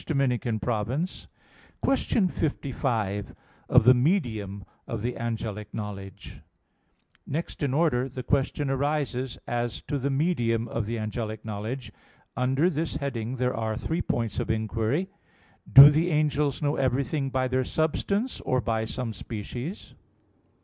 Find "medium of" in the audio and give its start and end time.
3.93-5.01, 10.09-10.87